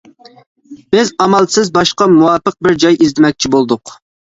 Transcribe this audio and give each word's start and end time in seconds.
بىز 0.95 1.11
ئامالسىز 1.25 1.71
باشقا 1.77 2.11
مۇۋاپىق 2.17 2.61
بىر 2.67 2.83
جاي 2.87 3.01
ئىزدىمەكچى 3.03 3.57
بولدۇق. 3.61 4.01